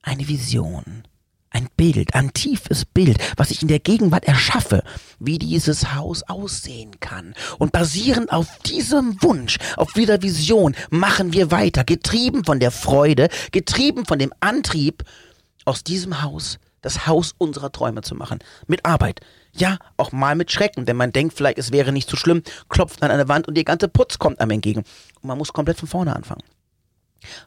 eine 0.00 0.26
Vision, 0.26 1.06
ein 1.50 1.68
Bild, 1.76 2.14
ein 2.14 2.32
tiefes 2.32 2.86
Bild, 2.86 3.18
was 3.36 3.50
ich 3.50 3.60
in 3.60 3.68
der 3.68 3.78
Gegenwart 3.78 4.24
erschaffe, 4.24 4.82
wie 5.18 5.38
dieses 5.38 5.94
Haus 5.94 6.22
aussehen 6.22 6.98
kann. 6.98 7.34
Und 7.58 7.72
basierend 7.72 8.32
auf 8.32 8.58
diesem 8.60 9.22
Wunsch, 9.22 9.58
auf 9.76 9.92
dieser 9.92 10.22
Vision, 10.22 10.74
machen 10.88 11.34
wir 11.34 11.50
weiter, 11.50 11.84
getrieben 11.84 12.42
von 12.44 12.58
der 12.58 12.70
Freude, 12.70 13.28
getrieben 13.50 14.06
von 14.06 14.18
dem 14.18 14.32
Antrieb, 14.40 15.04
aus 15.66 15.84
diesem 15.84 16.22
Haus 16.22 16.58
das 16.82 17.06
Haus 17.06 17.34
unserer 17.38 17.72
Träume 17.72 18.02
zu 18.02 18.14
machen. 18.14 18.40
Mit 18.66 18.84
Arbeit. 18.84 19.20
Ja, 19.52 19.78
auch 19.96 20.12
mal 20.12 20.34
mit 20.34 20.52
Schrecken, 20.52 20.84
denn 20.84 20.96
man 20.96 21.12
denkt 21.12 21.34
vielleicht, 21.34 21.58
es 21.58 21.72
wäre 21.72 21.92
nicht 21.92 22.10
so 22.10 22.16
schlimm, 22.16 22.42
klopft 22.68 23.02
an 23.02 23.10
eine 23.10 23.28
Wand 23.28 23.48
und 23.48 23.54
der 23.54 23.64
ganze 23.64 23.88
Putz 23.88 24.18
kommt 24.18 24.40
einem 24.40 24.50
entgegen. 24.52 24.80
Und 24.80 25.24
man 25.24 25.38
muss 25.38 25.52
komplett 25.52 25.78
von 25.78 25.88
vorne 25.88 26.14
anfangen 26.14 26.42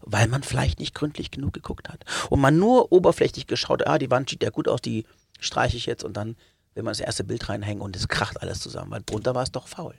weil 0.02 0.28
man 0.28 0.44
vielleicht 0.44 0.80
nicht 0.80 0.96
gründlich 0.96 1.32
genug 1.32 1.54
geguckt 1.54 1.90
hat. 1.90 2.06
Und 2.30 2.40
man 2.40 2.58
nur 2.58 2.92
oberflächlich 2.92 3.48
geschaut, 3.48 3.86
ah, 3.86 3.98
die 3.98 4.10
Wand 4.10 4.30
sieht 4.30 4.44
ja 4.44 4.50
gut 4.50 4.70
aus, 4.70 4.82
die 4.82 5.06
streiche 5.40 5.78
ich 5.78 5.86
jetzt 5.86 6.04
und 6.04 6.16
dann 6.16 6.38
will 6.74 6.84
man 6.84 6.92
das 6.92 7.00
erste 7.00 7.24
Bild 7.24 7.48
reinhängen 7.50 7.82
und 7.82 7.96
es 7.96 8.08
kracht 8.08 8.42
alles 8.42 8.60
zusammen, 8.60 8.92
weil 8.92 9.02
drunter 9.06 9.36
war 9.36 9.44
es 9.44 9.52
doch 9.52 9.68
faul. 9.68 9.96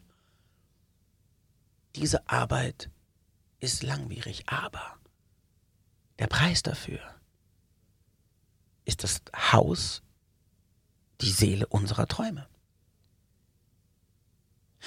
Diese 1.94 2.28
Arbeit 2.28 2.90
ist 3.60 3.82
langwierig, 3.82 4.44
aber 4.46 4.96
der 6.18 6.26
Preis 6.26 6.62
dafür 6.62 7.00
ist 8.86 9.04
das 9.04 9.20
Haus, 9.52 10.02
die 11.20 11.30
Seele 11.30 11.66
unserer 11.66 12.08
Träume. 12.08 12.46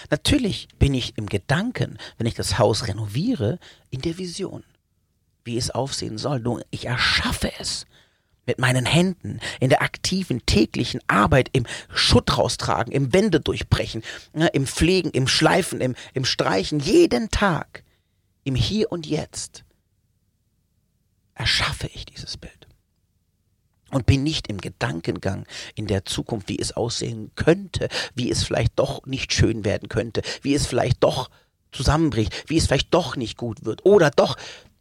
Natürlich 0.09 0.67
bin 0.79 0.95
ich 0.95 1.17
im 1.17 1.27
Gedanken, 1.27 1.99
wenn 2.17 2.25
ich 2.25 2.33
das 2.33 2.57
Haus 2.57 2.87
renoviere, 2.87 3.59
in 3.91 4.01
der 4.01 4.17
Vision 4.17 4.63
wie 5.49 5.57
es 5.57 5.71
aufsehen 5.71 6.17
soll. 6.17 6.39
Nur 6.39 6.63
ich 6.69 6.85
erschaffe 6.85 7.51
es 7.59 7.85
mit 8.45 8.59
meinen 8.59 8.85
Händen, 8.85 9.39
in 9.59 9.69
der 9.69 9.81
aktiven 9.81 10.45
täglichen 10.45 11.01
Arbeit, 11.07 11.49
im 11.53 11.65
Schutt 11.93 12.37
raustragen, 12.37 12.91
im 12.91 13.13
Wände 13.13 13.39
durchbrechen, 13.39 14.03
im 14.53 14.65
Pflegen, 14.65 15.11
im 15.11 15.27
Schleifen, 15.27 15.81
im, 15.81 15.95
im 16.13 16.25
Streichen, 16.25 16.79
jeden 16.79 17.29
Tag, 17.29 17.83
im 18.43 18.55
Hier 18.55 18.91
und 18.91 19.05
Jetzt 19.05 19.63
erschaffe 21.35 21.89
ich 21.93 22.05
dieses 22.05 22.37
Bild. 22.37 22.58
Und 23.91 24.05
bin 24.05 24.23
nicht 24.23 24.47
im 24.47 24.59
Gedankengang 24.59 25.45
in 25.75 25.87
der 25.87 26.05
Zukunft, 26.05 26.49
wie 26.49 26.59
es 26.59 26.71
aussehen 26.73 27.31
könnte, 27.35 27.89
wie 28.13 28.29
es 28.29 28.43
vielleicht 28.43 28.77
doch 28.77 29.05
nicht 29.05 29.33
schön 29.33 29.65
werden 29.65 29.89
könnte, 29.89 30.21
wie 30.41 30.53
es 30.53 30.67
vielleicht 30.67 31.03
doch 31.03 31.29
zusammenbricht, 31.71 32.49
wie 32.49 32.57
es 32.57 32.67
vielleicht 32.67 32.93
doch 32.93 33.15
nicht 33.15 33.37
gut 33.37 33.65
wird 33.65 33.85
oder 33.85 34.11
doch 34.11 34.37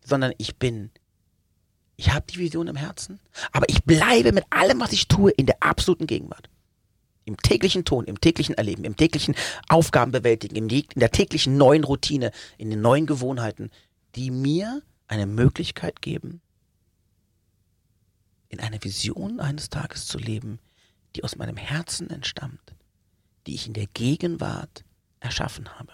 sondern 0.09 0.33
ich 0.39 0.57
bin, 0.57 0.91
ich 1.97 2.13
habe 2.13 2.27
die 2.29 2.39
Vision 2.39 2.69
im 2.69 2.77
Herzen, 2.77 3.21
aber 3.53 3.69
ich 3.69 3.85
bleibe 3.85 4.33
mit 4.33 4.45
allem, 4.51 4.81
was 4.81 4.93
ich 4.93 5.09
tue, 5.09 5.31
in 5.33 5.47
der 5.47 5.63
absoluten 5.63 6.07
Gegenwart. 6.07 6.49
Im 7.25 7.37
täglichen 7.37 7.85
Ton, 7.85 8.07
im 8.07 8.21
täglichen 8.21 8.55
Erleben, 8.55 8.85
im 8.85 8.97
täglichen 8.97 9.35
Aufgabenbewältigen, 9.69 10.57
in 10.57 10.85
der 10.97 11.11
täglichen 11.11 11.59
neuen 11.59 11.85
Routine, 11.85 12.33
in 12.57 12.71
den 12.71 12.81
neuen 12.81 13.05
Gewohnheiten, 13.05 13.71
die 14.15 14.31
mir 14.31 14.83
eine 15.09 15.27
Möglichkeit 15.27 16.01
geben, 16.01 16.41
in 18.49 18.61
einer 18.61 18.83
Vision 18.83 19.41
eines 19.41 19.69
Tages 19.69 20.07
zu 20.07 20.19
leben, 20.19 20.59
die 21.15 21.25
aus 21.25 21.37
meinem 21.37 21.57
Herzen 21.57 22.11
entstammt, 22.11 22.75
die 23.47 23.55
ich 23.55 23.67
in 23.67 23.75
der 23.75 23.87
Gegenwart 23.87 24.85
erschaffen 25.21 25.69
habe. 25.79 25.93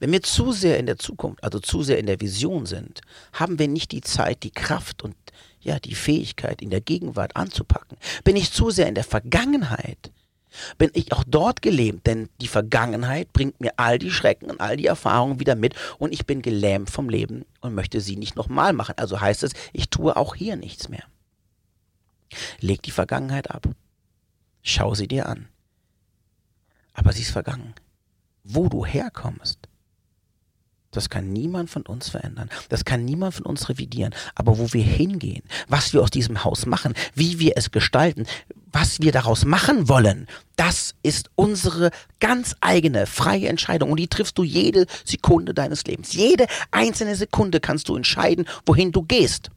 Wenn 0.00 0.12
wir 0.12 0.22
zu 0.22 0.52
sehr 0.52 0.78
in 0.78 0.86
der 0.86 0.98
Zukunft, 0.98 1.42
also 1.42 1.60
zu 1.60 1.82
sehr 1.82 1.98
in 1.98 2.06
der 2.06 2.20
Vision 2.20 2.66
sind, 2.66 3.00
haben 3.32 3.58
wir 3.58 3.68
nicht 3.68 3.92
die 3.92 4.02
Zeit, 4.02 4.42
die 4.42 4.50
Kraft 4.50 5.02
und 5.02 5.16
ja, 5.60 5.78
die 5.78 5.94
Fähigkeit 5.94 6.62
in 6.62 6.70
der 6.70 6.80
Gegenwart 6.80 7.36
anzupacken. 7.36 7.98
Bin 8.24 8.36
ich 8.36 8.52
zu 8.52 8.70
sehr 8.70 8.86
in 8.86 8.94
der 8.94 9.04
Vergangenheit, 9.04 10.12
bin 10.78 10.90
ich 10.94 11.12
auch 11.12 11.24
dort 11.26 11.62
gelähmt, 11.62 12.06
denn 12.06 12.28
die 12.40 12.48
Vergangenheit 12.48 13.32
bringt 13.32 13.60
mir 13.60 13.72
all 13.76 13.98
die 13.98 14.10
Schrecken 14.10 14.50
und 14.50 14.60
all 14.60 14.76
die 14.76 14.86
Erfahrungen 14.86 15.40
wieder 15.40 15.54
mit 15.54 15.74
und 15.98 16.12
ich 16.12 16.26
bin 16.26 16.42
gelähmt 16.42 16.90
vom 16.90 17.08
Leben 17.08 17.44
und 17.60 17.74
möchte 17.74 18.00
sie 18.00 18.16
nicht 18.16 18.36
nochmal 18.36 18.72
machen. 18.72 18.94
Also 18.96 19.20
heißt 19.20 19.42
es, 19.42 19.52
ich 19.72 19.90
tue 19.90 20.16
auch 20.16 20.34
hier 20.34 20.56
nichts 20.56 20.88
mehr. 20.88 21.04
Leg 22.60 22.82
die 22.82 22.90
Vergangenheit 22.90 23.50
ab. 23.50 23.68
Schau 24.62 24.94
sie 24.94 25.08
dir 25.08 25.26
an. 25.26 25.48
Aber 26.92 27.12
sie 27.12 27.22
ist 27.22 27.30
vergangen. 27.30 27.74
Wo 28.44 28.68
du 28.68 28.84
herkommst, 28.84 29.67
das 30.98 31.10
kann 31.10 31.32
niemand 31.32 31.70
von 31.70 31.82
uns 31.82 32.08
verändern. 32.08 32.50
Das 32.70 32.84
kann 32.84 33.04
niemand 33.04 33.34
von 33.34 33.46
uns 33.46 33.68
revidieren. 33.68 34.12
Aber 34.34 34.58
wo 34.58 34.72
wir 34.72 34.82
hingehen, 34.82 35.44
was 35.68 35.92
wir 35.92 36.02
aus 36.02 36.10
diesem 36.10 36.42
Haus 36.42 36.66
machen, 36.66 36.92
wie 37.14 37.38
wir 37.38 37.52
es 37.54 37.70
gestalten, 37.70 38.26
was 38.72 39.00
wir 39.00 39.12
daraus 39.12 39.44
machen 39.44 39.88
wollen, 39.88 40.26
das 40.56 40.96
ist 41.04 41.30
unsere 41.36 41.92
ganz 42.18 42.56
eigene 42.60 43.06
freie 43.06 43.46
Entscheidung. 43.48 43.92
Und 43.92 44.00
die 44.00 44.08
triffst 44.08 44.36
du 44.38 44.42
jede 44.42 44.86
Sekunde 45.04 45.54
deines 45.54 45.84
Lebens. 45.84 46.14
Jede 46.14 46.48
einzelne 46.72 47.14
Sekunde 47.14 47.60
kannst 47.60 47.88
du 47.88 47.94
entscheiden, 47.94 48.48
wohin 48.66 48.90
du 48.90 49.02
gehst. 49.02 49.52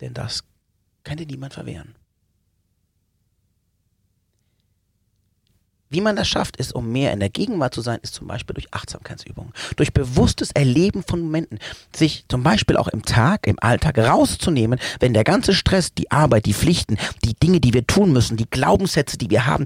Denn 0.00 0.12
das 0.12 0.42
kann 1.04 1.18
dir 1.18 1.26
niemand 1.26 1.54
verwehren. 1.54 1.94
Wie 5.92 6.00
man 6.00 6.14
das 6.14 6.28
schafft, 6.28 6.56
ist, 6.56 6.72
um 6.72 6.92
mehr 6.92 7.12
in 7.12 7.18
der 7.18 7.30
Gegenwart 7.30 7.74
zu 7.74 7.80
sein, 7.80 7.98
ist 8.02 8.14
zum 8.14 8.28
Beispiel 8.28 8.54
durch 8.54 8.72
Achtsamkeitsübungen. 8.72 9.52
Durch 9.74 9.92
bewusstes 9.92 10.52
Erleben 10.52 11.02
von 11.02 11.20
Momenten. 11.20 11.58
Sich 11.94 12.24
zum 12.28 12.44
Beispiel 12.44 12.76
auch 12.76 12.86
im 12.86 13.02
Tag, 13.02 13.48
im 13.48 13.58
Alltag 13.60 13.98
rauszunehmen, 13.98 14.78
wenn 15.00 15.14
der 15.14 15.24
ganze 15.24 15.52
Stress, 15.52 15.92
die 15.92 16.12
Arbeit, 16.12 16.46
die 16.46 16.54
Pflichten, 16.54 16.96
die 17.24 17.34
Dinge, 17.34 17.58
die 17.60 17.74
wir 17.74 17.88
tun 17.88 18.12
müssen, 18.12 18.36
die 18.36 18.48
Glaubenssätze, 18.48 19.18
die 19.18 19.30
wir 19.30 19.46
haben, 19.46 19.64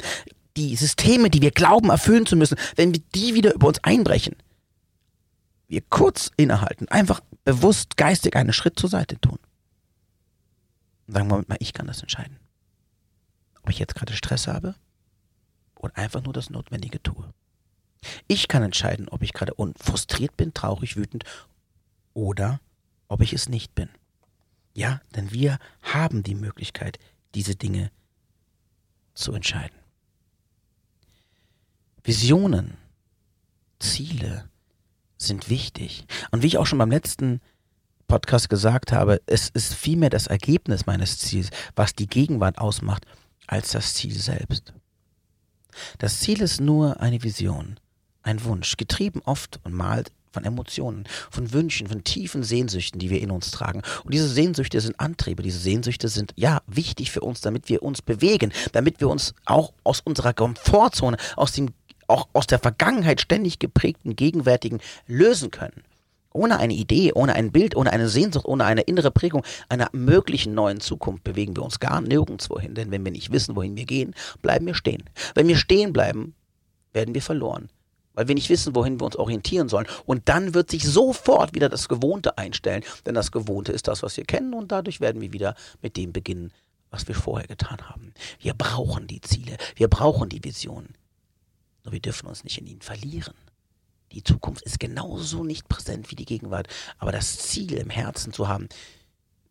die 0.56 0.74
Systeme, 0.76 1.28
die 1.28 1.42
wir 1.42 1.50
glauben 1.50 1.90
erfüllen 1.90 2.24
zu 2.24 2.36
müssen, 2.36 2.56
wenn 2.74 2.94
wir 2.94 3.02
die 3.14 3.34
wieder 3.34 3.54
über 3.54 3.68
uns 3.68 3.84
einbrechen. 3.84 4.34
Wir 5.68 5.82
kurz 5.90 6.30
innehalten, 6.38 6.88
einfach 6.88 7.20
bewusst 7.44 7.98
geistig 7.98 8.34
einen 8.34 8.54
Schritt 8.54 8.78
zur 8.78 8.88
Seite 8.88 9.20
tun. 9.20 9.38
Und 11.06 11.14
sagen, 11.14 11.28
Moment 11.28 11.50
mal, 11.50 11.58
ich 11.60 11.74
kann 11.74 11.86
das 11.86 12.00
entscheiden. 12.00 12.38
Ob 13.62 13.68
ich 13.68 13.78
jetzt 13.78 13.94
gerade 13.94 14.14
Stress 14.14 14.46
habe 14.46 14.74
und 15.84 15.96
einfach 15.96 16.22
nur 16.22 16.32
das 16.32 16.50
Notwendige 16.50 17.02
tue. 17.02 17.32
Ich 18.26 18.48
kann 18.48 18.62
entscheiden, 18.62 19.08
ob 19.08 19.22
ich 19.22 19.32
gerade 19.32 19.54
frustriert 19.78 20.36
bin, 20.36 20.52
traurig, 20.52 20.96
wütend 20.96 21.24
oder 22.12 22.60
ob 23.08 23.20
ich 23.20 23.32
es 23.32 23.48
nicht 23.48 23.74
bin. 23.74 23.88
Ja, 24.74 25.00
denn 25.14 25.32
wir 25.32 25.58
haben 25.82 26.22
die 26.22 26.34
Möglichkeit, 26.34 26.98
diese 27.34 27.54
Dinge 27.54 27.90
zu 29.14 29.32
entscheiden. 29.32 29.78
Visionen, 32.02 32.76
Ziele 33.78 34.50
sind 35.16 35.48
wichtig. 35.48 36.04
Und 36.30 36.42
wie 36.42 36.48
ich 36.48 36.58
auch 36.58 36.66
schon 36.66 36.78
beim 36.78 36.90
letzten 36.90 37.40
Podcast 38.08 38.50
gesagt 38.50 38.92
habe, 38.92 39.22
es 39.26 39.48
ist 39.48 39.74
vielmehr 39.74 40.10
das 40.10 40.26
Ergebnis 40.26 40.86
meines 40.86 41.18
Ziels, 41.18 41.50
was 41.76 41.94
die 41.94 42.06
Gegenwart 42.06 42.58
ausmacht, 42.58 43.06
als 43.46 43.72
das 43.72 43.94
Ziel 43.94 44.14
selbst. 44.18 44.74
Das 45.98 46.20
Ziel 46.20 46.40
ist 46.40 46.60
nur 46.60 47.00
eine 47.00 47.22
Vision, 47.22 47.78
ein 48.22 48.44
Wunsch, 48.44 48.76
getrieben 48.76 49.20
oft 49.24 49.60
und 49.64 49.72
mal 49.72 50.04
von 50.34 50.44
Emotionen, 50.44 51.04
von 51.30 51.52
Wünschen, 51.52 51.86
von 51.86 52.02
tiefen 52.04 52.42
Sehnsüchten, 52.42 52.98
die 52.98 53.08
wir 53.08 53.20
in 53.20 53.30
uns 53.30 53.52
tragen. 53.52 53.82
Und 54.04 54.12
diese 54.12 54.28
Sehnsüchte 54.28 54.80
sind 54.80 54.98
Antriebe, 54.98 55.42
diese 55.42 55.60
Sehnsüchte 55.60 56.08
sind 56.08 56.32
ja 56.36 56.60
wichtig 56.66 57.12
für 57.12 57.20
uns, 57.20 57.40
damit 57.40 57.68
wir 57.68 57.82
uns 57.82 58.02
bewegen, 58.02 58.52
damit 58.72 59.00
wir 59.00 59.08
uns 59.08 59.34
auch 59.46 59.72
aus 59.84 60.00
unserer 60.00 60.34
Komfortzone, 60.34 61.16
aus 61.36 61.52
dem 61.52 61.70
auch 62.06 62.28
aus 62.34 62.46
der 62.46 62.58
Vergangenheit 62.58 63.22
ständig 63.22 63.58
geprägten 63.58 64.14
gegenwärtigen 64.14 64.80
lösen 65.06 65.50
können. 65.50 65.84
Ohne 66.34 66.58
eine 66.58 66.74
Idee, 66.74 67.12
ohne 67.14 67.34
ein 67.34 67.52
Bild, 67.52 67.76
ohne 67.76 67.92
eine 67.92 68.08
Sehnsucht, 68.08 68.44
ohne 68.44 68.64
eine 68.64 68.82
innere 68.82 69.12
Prägung 69.12 69.44
einer 69.68 69.88
möglichen 69.92 70.52
neuen 70.52 70.80
Zukunft 70.80 71.22
bewegen 71.24 71.56
wir 71.56 71.62
uns 71.62 71.78
gar 71.80 72.00
nirgendwo 72.00 72.58
hin. 72.58 72.74
Denn 72.74 72.90
wenn 72.90 73.04
wir 73.04 73.12
nicht 73.12 73.30
wissen, 73.32 73.54
wohin 73.56 73.76
wir 73.76 73.86
gehen, 73.86 74.14
bleiben 74.42 74.66
wir 74.66 74.74
stehen. 74.74 75.04
Wenn 75.34 75.46
wir 75.48 75.56
stehen 75.56 75.92
bleiben, 75.92 76.34
werden 76.92 77.14
wir 77.14 77.22
verloren. 77.22 77.70
weil 78.14 78.28
wir 78.28 78.34
nicht 78.34 78.48
wissen, 78.48 78.74
wohin 78.74 79.00
wir 79.00 79.06
uns 79.06 79.16
orientieren 79.16 79.68
sollen. 79.68 79.86
Und 80.06 80.28
dann 80.28 80.54
wird 80.54 80.70
sich 80.70 80.84
sofort 80.84 81.54
wieder 81.54 81.68
das 81.68 81.88
Gewohnte 81.88 82.38
einstellen, 82.38 82.84
denn 83.06 83.14
das 83.14 83.32
Gewohnte 83.32 83.72
ist 83.72 83.88
das, 83.88 84.02
was 84.02 84.16
wir 84.16 84.24
kennen 84.24 84.54
und 84.54 84.72
dadurch 84.72 85.00
werden 85.00 85.20
wir 85.20 85.32
wieder 85.32 85.54
mit 85.82 85.96
dem 85.96 86.12
beginnen, 86.12 86.52
was 86.90 87.06
wir 87.08 87.14
vorher 87.14 87.48
getan 87.48 87.78
haben. 87.88 88.14
Wir 88.40 88.54
brauchen 88.54 89.06
die 89.06 89.20
Ziele, 89.20 89.56
wir 89.76 89.88
brauchen 89.88 90.28
die 90.28 90.42
Visionen. 90.44 90.94
Nur 91.84 91.92
wir 91.92 92.00
dürfen 92.00 92.26
uns 92.28 92.44
nicht 92.44 92.58
in 92.58 92.66
ihnen 92.66 92.80
verlieren. 92.80 93.34
Die 94.14 94.22
Zukunft 94.22 94.62
ist 94.62 94.78
genauso 94.78 95.42
nicht 95.42 95.68
präsent 95.68 96.10
wie 96.10 96.14
die 96.14 96.24
Gegenwart, 96.24 96.68
aber 96.98 97.10
das 97.10 97.36
Ziel 97.38 97.72
im 97.74 97.90
Herzen 97.90 98.32
zu 98.32 98.48
haben, 98.48 98.68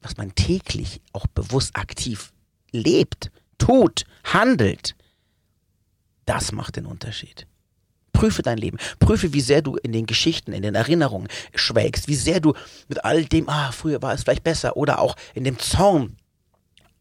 was 0.02 0.18
man 0.18 0.36
täglich 0.36 1.02
auch 1.12 1.28
bewusst 1.28 1.76
aktiv 1.76 2.32
lebt, 2.72 3.30
tut, 3.58 4.06
handelt, 4.24 4.96
das 6.26 6.54
macht 6.54 6.78
den 6.78 6.86
Unterschied. 6.86 7.46
Prüfe 8.14 8.42
dein 8.42 8.58
Leben. 8.58 8.78
Prüfe, 9.00 9.34
wie 9.34 9.42
sehr 9.42 9.62
du 9.62 9.76
in 9.76 9.92
den 9.92 10.06
Geschichten, 10.06 10.54
in 10.54 10.62
den 10.62 10.76
Erinnerungen 10.76 11.28
schwelgst, 11.56 12.08
wie 12.08 12.16
sehr 12.16 12.40
du 12.40 12.54
mit 12.88 13.04
all 13.04 13.26
dem, 13.26 13.50
ah, 13.50 13.72
früher 13.72 14.02
war 14.02 14.14
es 14.14 14.24
vielleicht 14.24 14.44
besser, 14.44 14.78
oder 14.78 15.00
auch 15.00 15.16
in 15.34 15.44
dem 15.44 15.60
Zorn, 15.60 16.16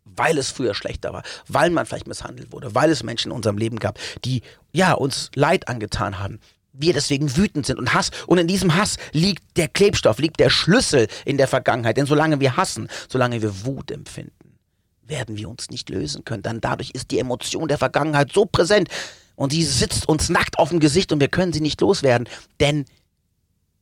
weil 0.04 0.36
es 0.38 0.50
früher 0.50 0.74
schlechter 0.74 1.12
war, 1.12 1.22
weil 1.46 1.70
man 1.70 1.86
vielleicht 1.86 2.08
misshandelt 2.08 2.50
wurde, 2.50 2.74
weil 2.74 2.90
es 2.90 3.04
Menschen 3.04 3.30
in 3.30 3.36
unserem 3.36 3.58
Leben 3.58 3.78
gab, 3.78 4.00
die, 4.24 4.42
ja, 4.72 4.94
uns 4.94 5.30
Leid 5.34 5.68
angetan 5.68 6.18
haben. 6.18 6.40
Wir 6.72 6.94
deswegen 6.94 7.36
wütend 7.36 7.66
sind 7.66 7.78
und 7.78 7.92
Hass. 7.92 8.10
Und 8.26 8.38
in 8.38 8.46
diesem 8.46 8.74
Hass 8.74 8.96
liegt 9.12 9.56
der 9.56 9.68
Klebstoff, 9.68 10.18
liegt 10.18 10.40
der 10.40 10.50
Schlüssel 10.50 11.06
in 11.24 11.36
der 11.36 11.48
Vergangenheit. 11.48 11.96
Denn 11.96 12.06
solange 12.06 12.40
wir 12.40 12.56
hassen, 12.56 12.88
solange 13.08 13.42
wir 13.42 13.64
Wut 13.64 13.90
empfinden, 13.90 14.58
werden 15.02 15.36
wir 15.36 15.48
uns 15.48 15.70
nicht 15.70 15.90
lösen 15.90 16.24
können. 16.24 16.42
Dann 16.42 16.60
dadurch 16.60 16.90
ist 16.90 17.10
die 17.10 17.18
Emotion 17.18 17.68
der 17.68 17.78
Vergangenheit 17.78 18.32
so 18.32 18.46
präsent, 18.46 18.88
und 19.34 19.50
sie 19.52 19.64
sitzt 19.64 20.08
uns 20.08 20.28
nackt 20.28 20.58
auf 20.58 20.68
dem 20.68 20.80
Gesicht 20.80 21.12
und 21.12 21.20
wir 21.20 21.28
können 21.28 21.52
sie 21.52 21.60
nicht 21.60 21.80
loswerden, 21.80 22.28
denn 22.60 22.84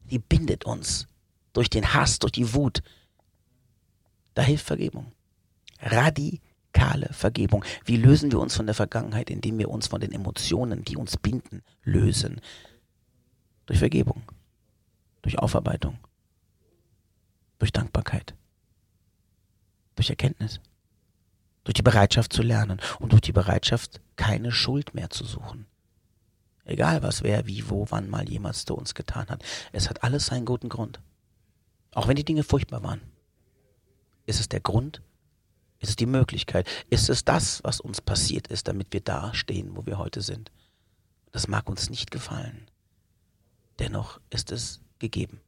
sie 0.09 0.19
bindet 0.19 0.65
uns 0.65 1.07
durch 1.53 1.69
den 1.71 1.93
Hass, 1.93 2.19
durch 2.19 2.33
die 2.33 2.55
Wut. 2.55 2.83
Da 4.35 4.43
hilft 4.43 4.67
Vergebung. 4.67 5.13
Radikale 5.81 7.09
Vergebung. 7.13 7.65
Wie 7.85 7.97
lösen 7.97 8.31
wir 8.31 8.39
uns 8.39 8.57
von 8.57 8.67
der 8.67 8.75
Vergangenheit, 8.75 9.29
indem 9.29 9.59
wir 9.59 9.71
uns 9.71 9.89
von 9.89 10.01
den 10.01 10.13
Emotionen, 10.13 10.85
die 10.85 10.97
uns 10.97 11.17
binden, 11.17 11.63
lösen? 11.83 12.41
Durch 13.71 13.79
Vergebung, 13.79 14.23
durch 15.23 15.39
Aufarbeitung, 15.39 15.97
durch 17.59 17.73
Dankbarkeit, 17.73 18.35
durch 19.95 20.11
Erkenntnis 20.11 20.61
durch 21.65 21.75
die 21.75 21.83
Bereitschaft 21.83 22.33
zu 22.33 22.43
lernen 22.43 22.81
und 22.99 23.13
durch 23.13 23.21
die 23.21 23.31
Bereitschaft, 23.31 24.01
keine 24.17 24.51
Schuld 24.51 24.95
mehr 24.95 25.11
zu 25.11 25.25
suchen. 25.25 25.67
Egal 26.65 27.03
was 27.03 27.23
wer, 27.23 27.47
wie, 27.47 27.69
wo, 27.69 27.87
wann 27.91 28.09
mal 28.09 28.29
jemals 28.29 28.65
zu 28.65 28.75
uns 28.75 28.95
getan 28.95 29.29
hat. 29.29 29.45
Es 29.71 29.89
hat 29.89 30.03
alles 30.03 30.27
seinen 30.27 30.47
guten 30.47 30.69
Grund. 30.69 31.01
Auch 31.93 32.09
wenn 32.09 32.17
die 32.17 32.25
Dinge 32.25 32.45
furchtbar 32.45 32.83
waren. 32.83 33.01
Ist 34.27 34.41
es 34.41 34.49
der 34.49 34.61
Grund? 34.61 35.03
Ist 35.81 35.91
es 35.91 35.97
die 35.97 36.07
Möglichkeit? 36.07 36.69
Ist 36.91 37.09
es 37.09 37.25
das, 37.25 37.63
was 37.65 37.81
uns 37.81 38.01
passiert 38.01 38.49
ist, 38.49 38.69
damit 38.69 38.93
wir 38.93 39.01
da 39.01 39.35
stehen, 39.35 39.77
wo 39.77 39.87
wir 39.87 39.99
heute 39.99 40.23
sind? 40.23 40.51
Das 41.33 41.49
mag 41.49 41.69
uns 41.69 41.91
nicht 41.91 42.11
gefallen. 42.11 42.70
Dennoch 43.81 44.21
ist 44.31 44.53
es 44.53 44.81
gegeben. 44.99 45.41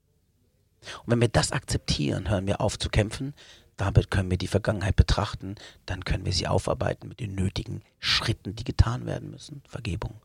Und 1.04 1.12
wenn 1.12 1.20
wir 1.20 1.28
das 1.28 1.52
akzeptieren, 1.52 2.28
hören 2.28 2.46
wir 2.46 2.60
auf 2.60 2.78
zu 2.78 2.88
kämpfen, 2.88 3.34
damit 3.76 4.10
können 4.10 4.30
wir 4.30 4.38
die 4.38 4.48
Vergangenheit 4.48 4.96
betrachten, 4.96 5.54
dann 5.86 6.04
können 6.04 6.24
wir 6.24 6.32
sie 6.32 6.48
aufarbeiten 6.48 7.08
mit 7.08 7.20
den 7.20 7.34
nötigen 7.34 7.82
Schritten, 8.00 8.56
die 8.56 8.64
getan 8.64 9.06
werden 9.06 9.30
müssen. 9.30 9.62
Vergebung, 9.68 10.20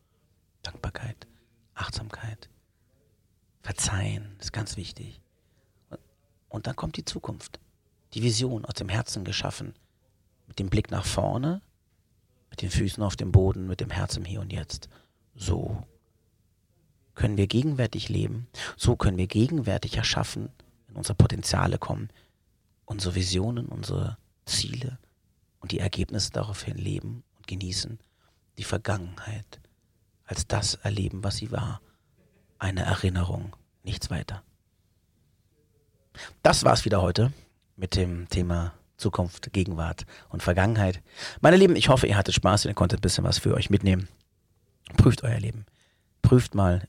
Dankbarkeit, 0.62 1.26
Achtsamkeit, 1.74 2.48
Verzeihen 3.62 4.36
ist 4.40 4.52
ganz 4.52 4.76
wichtig. 4.76 5.20
Und 6.48 6.66
dann 6.66 6.76
kommt 6.76 6.96
die 6.96 7.04
Zukunft, 7.04 7.60
die 8.14 8.22
Vision 8.22 8.64
aus 8.64 8.74
dem 8.74 8.88
Herzen 8.88 9.24
geschaffen, 9.24 9.74
mit 10.46 10.58
dem 10.58 10.70
Blick 10.70 10.90
nach 10.90 11.04
vorne, 11.04 11.60
mit 12.48 12.62
den 12.62 12.70
Füßen 12.70 13.02
auf 13.02 13.16
dem 13.16 13.32
Boden, 13.32 13.66
mit 13.66 13.80
dem 13.80 13.90
Herz 13.90 14.16
im 14.16 14.24
Hier 14.24 14.40
und 14.40 14.52
Jetzt. 14.52 14.88
So 15.34 15.86
können 17.18 17.36
wir 17.36 17.48
gegenwärtig 17.48 18.08
leben, 18.08 18.46
so 18.76 18.94
können 18.94 19.18
wir 19.18 19.26
gegenwärtig 19.26 19.96
erschaffen, 19.96 20.50
in 20.88 20.94
unsere 20.94 21.16
Potenziale 21.16 21.76
kommen, 21.76 22.10
unsere 22.84 23.16
Visionen, 23.16 23.66
unsere 23.66 24.16
Ziele 24.46 24.98
und 25.58 25.72
die 25.72 25.80
Ergebnisse 25.80 26.30
daraufhin 26.30 26.78
leben 26.78 27.24
und 27.36 27.48
genießen, 27.48 27.98
die 28.56 28.62
Vergangenheit 28.62 29.60
als 30.26 30.46
das 30.46 30.74
erleben, 30.76 31.24
was 31.24 31.38
sie 31.38 31.50
war. 31.50 31.80
Eine 32.60 32.82
Erinnerung, 32.82 33.56
nichts 33.82 34.10
weiter. 34.10 34.44
Das 36.44 36.64
war's 36.64 36.84
wieder 36.84 37.02
heute 37.02 37.32
mit 37.74 37.96
dem 37.96 38.28
Thema 38.28 38.74
Zukunft, 38.96 39.52
Gegenwart 39.52 40.06
und 40.28 40.44
Vergangenheit. 40.44 41.02
Meine 41.40 41.56
Lieben, 41.56 41.74
ich 41.74 41.88
hoffe, 41.88 42.06
ihr 42.06 42.16
hattet 42.16 42.36
Spaß 42.36 42.64
und 42.64 42.70
ihr 42.70 42.76
konntet 42.76 43.00
ein 43.00 43.02
bisschen 43.02 43.24
was 43.24 43.38
für 43.38 43.54
euch 43.54 43.70
mitnehmen. 43.70 44.06
Prüft 44.96 45.24
euer 45.24 45.40
Leben. 45.40 45.66
Prüft 46.22 46.54
mal, 46.54 46.88